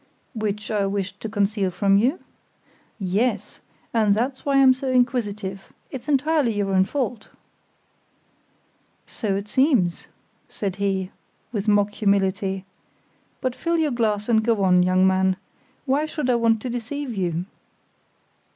"Which 0.33 0.71
I 0.71 0.87
wished 0.87 1.19
to 1.19 1.29
conceal 1.29 1.69
from 1.69 1.95
you?" 1.95 2.19
"Yes, 2.97 3.59
and 3.93 4.15
that's 4.15 4.43
why 4.43 4.55
I'm 4.57 4.73
so 4.73 4.89
inquisitive; 4.89 5.71
it's 5.91 6.09
entirely 6.09 6.53
your 6.53 6.73
own 6.73 6.85
fault." 6.85 7.29
"So 9.05 9.35
it 9.35 9.47
seems," 9.47 10.07
said 10.49 10.77
he, 10.77 11.11
with 11.51 11.67
mock 11.67 11.91
humility; 11.91 12.65
"but 13.41 13.55
fill 13.55 13.77
your 13.77 13.91
glass 13.91 14.27
and 14.27 14.43
go 14.43 14.63
on, 14.63 14.81
young 14.81 15.05
man. 15.05 15.37
Why 15.85 16.07
should 16.07 16.31
I 16.31 16.35
want 16.35 16.63
to 16.63 16.69
deceive 16.71 17.13
you?" 17.15 17.45